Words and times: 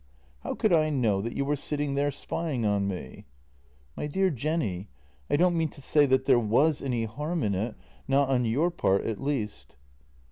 How 0.39 0.55
could 0.55 0.73
I 0.73 0.89
know 0.89 1.21
that 1.21 1.37
you 1.37 1.45
were 1.45 1.55
sitting 1.55 1.93
there 1.93 2.09
spying 2.09 2.65
on 2.65 2.87
me? 2.87 3.25
""My 3.95 4.07
dear 4.07 4.31
Jenny, 4.31 4.89
I 5.29 5.35
don't 5.35 5.55
mean 5.55 5.69
to 5.69 5.79
say 5.79 6.07
that 6.07 6.25
there 6.25 6.39
was 6.39 6.81
any 6.81 7.03
harm 7.05 7.43
in 7.43 7.53
it, 7.53 7.75
not 8.07 8.27
on 8.29 8.43
your 8.43 8.71
part 8.71 9.05
at 9.05 9.21
least." 9.21 9.75